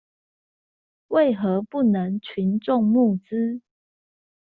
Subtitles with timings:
[1.09, 3.61] 為何不能群眾募資？